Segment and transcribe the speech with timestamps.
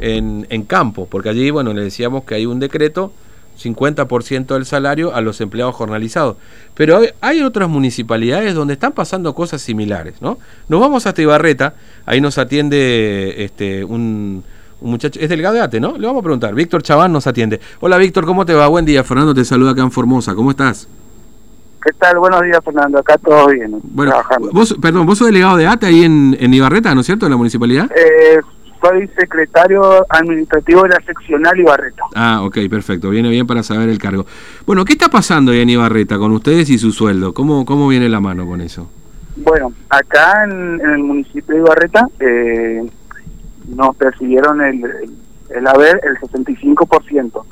[0.00, 3.12] en, en campo, porque allí, bueno, le decíamos que hay un decreto
[3.62, 6.36] 50% del salario a los empleados jornalizados.
[6.74, 10.38] Pero hay, hay, otras municipalidades donde están pasando cosas similares, ¿no?
[10.68, 11.74] Nos vamos hasta Ibarreta,
[12.06, 14.42] ahí nos atiende este un,
[14.80, 15.98] un muchacho, es delegado de ATE, ¿no?
[15.98, 16.54] Le vamos a preguntar.
[16.54, 17.60] Víctor Chaván nos atiende.
[17.80, 18.66] Hola Víctor, ¿cómo te va?
[18.68, 20.88] Buen día, Fernando te saluda acá en Formosa, ¿cómo estás?
[21.82, 22.18] ¿Qué tal?
[22.18, 22.98] Buenos días, Fernando.
[22.98, 23.80] Acá todo bien.
[23.82, 24.50] Bueno, trabajando.
[24.52, 27.24] Vos, perdón, vos sos delegado de ATE ahí en, en Ibarreta, ¿no es cierto?
[27.24, 27.90] En la municipalidad.
[27.96, 28.38] Eh,
[28.80, 32.02] soy secretario administrativo de la seccional Ibarreta.
[32.14, 33.10] Ah, ok, perfecto.
[33.10, 34.26] Viene bien para saber el cargo.
[34.66, 37.34] Bueno, ¿qué está pasando ahí en Ibarreta con ustedes y su sueldo?
[37.34, 38.88] ¿Cómo, cómo viene la mano con eso?
[39.36, 42.82] Bueno, acá en, en el municipio de Ibarreta eh,
[43.74, 44.84] nos persiguieron el,
[45.50, 47.42] el, haber el 65%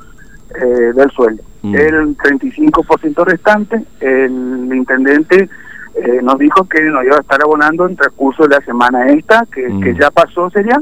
[0.54, 1.42] eh, del sueldo.
[1.62, 1.74] Mm.
[1.74, 5.48] El 35% restante, el intendente
[5.94, 9.46] eh, nos dijo que nos iba a estar abonando en transcurso de la semana esta,
[9.52, 9.80] que, mm.
[9.80, 10.80] que ya pasó sería.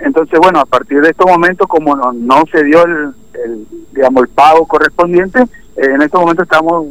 [0.00, 3.12] Entonces, bueno, a partir de estos momentos, como no, no se dio el,
[3.44, 6.86] el, digamos, el pago correspondiente, eh, en estos momentos estamos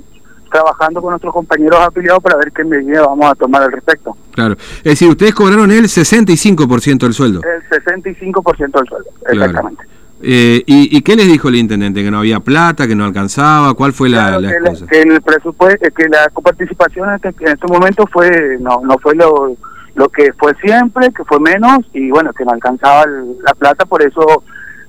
[0.51, 4.15] trabajando con nuestros compañeros afiliados para ver qué medidas vamos a tomar al respecto.
[4.31, 4.55] Claro.
[4.77, 7.41] Es decir, ustedes cobraron el 65% del sueldo.
[7.43, 9.45] El 65% del sueldo, claro.
[9.45, 9.83] exactamente.
[10.21, 12.03] Eh, ¿y, ¿y, qué les dijo el intendente?
[12.03, 13.73] ¿Que no había plata, que no alcanzaba?
[13.73, 14.87] ¿Cuál fue la, claro, la que, excusa?
[14.87, 19.15] que el presupuesto, que la coparticipación en este, en este momento fue no no fue
[19.15, 19.55] lo,
[19.99, 23.85] lo que fue siempre, que fue menos, y bueno, que no alcanzaba el, la plata,
[23.85, 24.43] por eso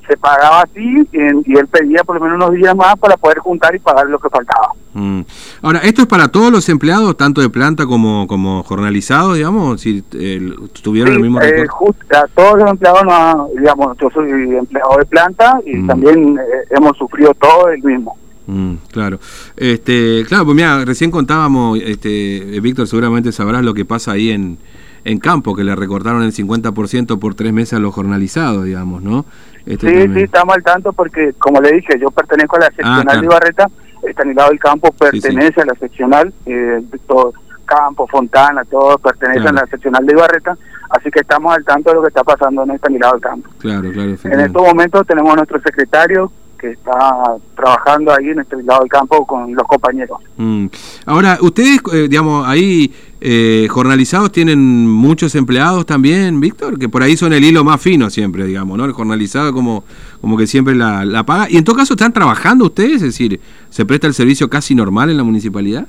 [0.06, 3.38] se pagaba así, y, y, él pedía por lo menos unos días más para poder
[3.40, 4.68] juntar y pagar lo que faltaba.
[4.94, 5.22] Mm.
[5.62, 9.80] Ahora, ¿esto es para todos los empleados, tanto de planta como como jornalizados, digamos?
[9.80, 14.10] Si eh, tuvieron sí, el mismo eh, justo, a todos los empleados, no, digamos, yo
[14.10, 15.86] soy empleado de planta y mm.
[15.88, 18.16] también eh, hemos sufrido todo el mismo.
[18.46, 19.18] Mm, claro,
[19.56, 24.58] este, claro, pues mira, recién contábamos, este, Víctor, seguramente sabrás lo que pasa ahí en,
[25.04, 29.24] en campo, que le recortaron el 50% por tres meses a los jornalizados, digamos, ¿no?
[29.64, 30.14] Sí, también.
[30.14, 33.20] sí, estamos al tanto porque, como le dije, yo pertenezco a la seccional ah, claro.
[33.20, 33.70] de Ibarreta,
[34.02, 35.60] Estanilado del Campo pertenece sí, sí.
[35.60, 39.58] a la seccional, eh, todo, Campo, Fontana, todos pertenecen claro.
[39.58, 40.56] a la seccional de Ibarreta,
[40.90, 43.50] así que estamos al tanto de lo que está pasando en Estanilado del Campo.
[43.58, 44.16] Claro, claro.
[44.24, 48.90] En estos momentos tenemos a nuestro secretario, que está trabajando ahí en este lado del
[48.90, 50.18] campo con los compañeros.
[50.36, 50.66] Mm.
[51.06, 57.16] Ahora, ustedes, eh, digamos, ahí eh, jornalizados tienen muchos empleados también, Víctor, que por ahí
[57.16, 58.84] son el hilo más fino siempre, digamos, ¿no?
[58.84, 59.84] El jornalizado como,
[60.20, 61.46] como que siempre la, la paga.
[61.50, 62.96] Y en todo caso, ¿están trabajando ustedes?
[62.96, 65.86] Es decir, ¿se presta el servicio casi normal en la municipalidad?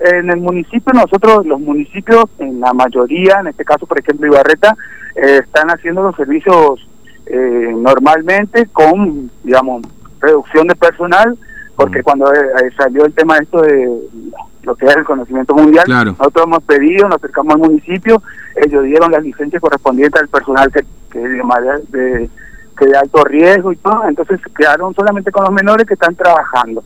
[0.00, 4.76] En el municipio, nosotros, los municipios, en la mayoría, en este caso, por ejemplo, Ibarreta,
[5.14, 6.86] eh, están haciendo los servicios
[7.26, 9.82] eh, normalmente con, digamos,
[10.20, 11.38] reducción de personal,
[11.76, 12.02] porque mm.
[12.02, 13.88] cuando eh, salió el tema esto de
[14.66, 16.10] lo que es el conocimiento mundial, claro.
[16.18, 18.20] nosotros hemos pedido, nos acercamos al municipio,
[18.56, 21.42] ellos dieron las licencias correspondientes al personal que, que de,
[21.88, 22.30] de,
[22.76, 26.82] que de alto riesgo y todo, entonces quedaron solamente con los menores que están trabajando,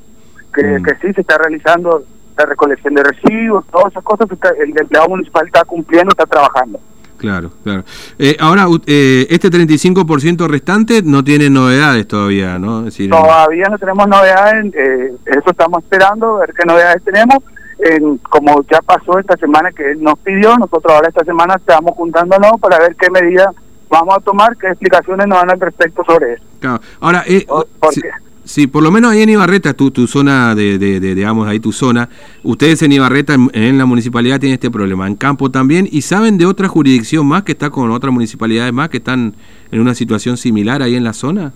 [0.54, 0.82] que, mm.
[0.82, 2.04] que sí se está realizando
[2.36, 6.78] la recolección de residuos, todas esas cosas, el empleado municipal está cumpliendo, está trabajando.
[7.20, 7.84] Claro, claro.
[8.18, 12.78] Eh, ahora, eh, este 35% restante no tiene novedades todavía, ¿no?
[12.78, 17.38] Es decir, todavía no tenemos novedades, eh, eso estamos esperando, ver qué novedades tenemos.
[17.82, 21.94] En, como ya pasó esta semana que él nos pidió, nosotros ahora esta semana estamos
[21.96, 23.48] juntándonos para ver qué medidas
[23.88, 26.44] vamos a tomar, qué explicaciones nos dan al respecto sobre eso.
[26.60, 26.80] Claro.
[27.00, 28.02] Ahora, eh, ¿Por, por sí.
[28.44, 31.60] Sí, por lo menos ahí en Ibarreta, tu, tu zona de, de, de, digamos, ahí
[31.60, 32.08] tu zona,
[32.42, 36.36] ustedes en Ibarreta, en, en, la municipalidad, tienen este problema, en campo también, y saben
[36.36, 39.34] de otra jurisdicción más que está con otras municipalidades más que están
[39.70, 41.52] en una situación similar ahí en la zona.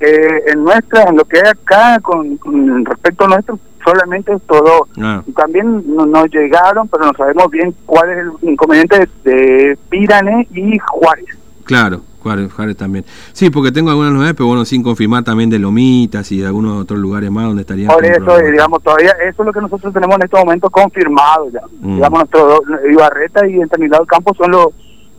[0.00, 3.58] Eh, en nuestra, en lo que es acá, con, con respecto a nuestro,
[3.90, 4.88] solamente es todo.
[5.34, 10.46] También no, nos llegaron, pero no sabemos bien cuál es el inconveniente de, de Pírane
[10.54, 11.38] y Juárez.
[11.64, 12.02] Claro.
[12.22, 13.04] Juárez, Juárez también.
[13.32, 16.82] Sí, porque tengo algunas novedades, pero bueno, sin confirmar también de Lomitas y de algunos
[16.82, 17.90] otros lugares más donde estarían.
[17.90, 21.62] Por eso, digamos, todavía eso es lo que nosotros tenemos en este momento confirmado ya.
[21.80, 21.94] Mm.
[21.94, 24.66] Digamos, nuestro Ibarreta y Entanilado del Campo son los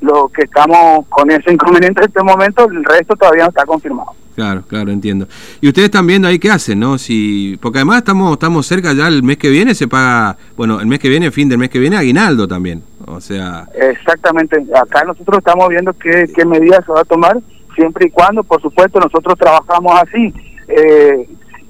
[0.01, 4.13] lo que estamos con ese inconveniente en este momento, el resto todavía no está confirmado.
[4.35, 5.27] Claro, claro, entiendo.
[5.59, 6.97] Y ustedes están viendo ahí qué hacen, ¿no?
[6.97, 10.87] Si porque además estamos estamos cerca ya el mes que viene se paga, bueno, el
[10.87, 12.83] mes que viene, fin del mes que viene aguinaldo también.
[13.07, 14.63] O sea, exactamente.
[14.75, 17.37] Acá nosotros estamos viendo qué qué medidas se va a tomar
[17.75, 20.33] siempre y cuando, por supuesto, nosotros trabajamos así.
[20.67, 21.27] Eh,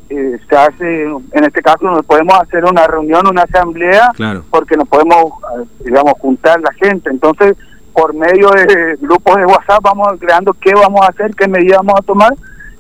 [0.10, 4.44] eh, se hace, en este caso, nos podemos hacer una reunión, una asamblea, claro.
[4.50, 5.34] porque nos podemos,
[5.86, 7.10] digamos, juntar la gente.
[7.10, 7.56] Entonces,
[7.94, 12.00] por medio de grupos de WhatsApp vamos creando qué vamos a hacer, qué medidas vamos
[12.00, 12.34] a tomar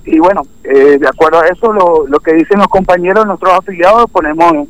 [0.05, 4.09] y bueno, eh, de acuerdo a eso, lo, lo que dicen los compañeros, nuestros afiliados,
[4.11, 4.67] ponemos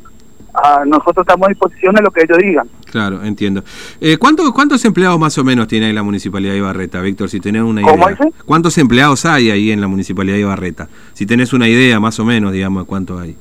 [0.86, 2.68] nosotros estamos a disposición de lo que ellos digan.
[2.90, 3.64] Claro, entiendo.
[4.00, 7.30] Eh, ¿cuántos, ¿Cuántos empleados más o menos tiene ahí la Municipalidad de Ibarreta, Víctor?
[7.30, 8.18] Si tenés una idea.
[8.44, 10.88] ¿Cuántos empleados hay ahí en la Municipalidad de Ibarreta?
[11.14, 13.36] Si tenés una idea más o menos, digamos, de cuánto hay.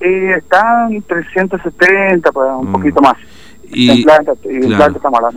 [0.00, 2.72] Eh, están 370, pues, un mm.
[2.72, 3.14] poquito más.
[3.72, 4.04] Y, y,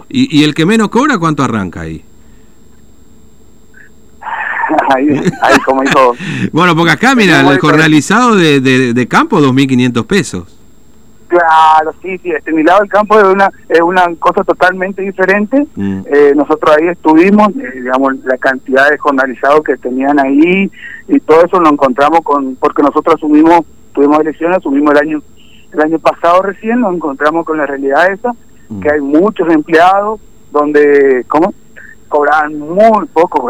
[0.10, 2.04] ¿Y, el que menos cobra cuánto arranca ahí?
[4.96, 5.08] Ahí,
[5.42, 6.16] ahí como hizo...
[6.52, 10.60] bueno, porque acá, mira, el jornalizado de, de, de campo, 2.500 pesos.
[11.34, 15.66] Claro, sí, sí, este, mi lado del campo es una, es una cosa totalmente diferente.
[15.76, 16.02] Mm.
[16.06, 20.70] Eh, nosotros ahí estuvimos, eh, digamos, la cantidad de jornalizados que tenían ahí
[21.08, 23.62] y todo eso lo encontramos con, porque nosotros asumimos,
[23.94, 25.24] tuvimos elecciones, asumimos el año,
[25.72, 28.32] el año pasado recién, nos encontramos con la realidad esa,
[28.70, 28.82] mm.
[28.82, 30.22] que hay muchos empleados
[30.52, 31.52] donde, ¿cómo?
[32.10, 33.48] Cobran muy poco,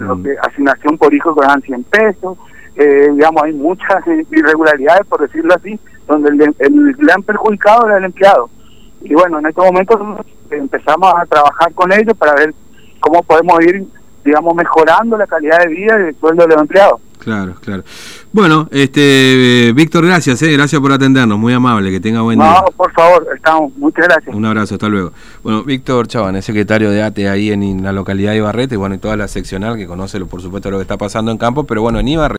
[0.00, 0.22] lo mm.
[0.22, 2.38] que asignación por hijo cobran 100 pesos,
[2.76, 8.04] eh, digamos, hay muchas irregularidades, por decirlo así, donde el, el gran perjudicado era el
[8.04, 8.50] empleado.
[9.02, 9.98] Y bueno, en estos momentos
[10.50, 12.54] empezamos a trabajar con ellos para ver
[13.00, 13.84] cómo podemos ir,
[14.24, 17.00] digamos, mejorando la calidad de vida y el sueldo de los empleados.
[17.20, 17.84] Claro, claro.
[18.32, 22.48] Bueno, este Víctor, gracias, eh, gracias por atendernos, muy amable, que tenga buen día.
[22.48, 24.34] No, por favor, estamos, muchas gracias.
[24.34, 25.12] Un abrazo, hasta luego.
[25.42, 28.98] Bueno, Víctor Chaván, es secretario de ATE ahí en, la localidad de Ibarrete, bueno, y
[28.98, 32.00] toda la seccional que conoce, por supuesto, lo que está pasando en campo, pero bueno,
[32.00, 32.20] en Ibarrete.